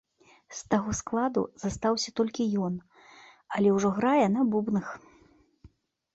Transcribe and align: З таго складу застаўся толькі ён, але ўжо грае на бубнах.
З 0.59 0.71
таго 0.73 0.91
складу 0.99 1.43
застаўся 1.63 2.09
толькі 2.21 2.47
ён, 2.69 2.73
але 3.59 3.69
ўжо 3.77 3.89
грае 4.01 4.25
на 4.39 4.49
бубнах. 4.55 4.87